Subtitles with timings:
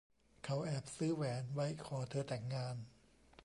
[0.43, 2.75] เขาแอบซื้อแหวนไว้ขอเธอแต่งงาน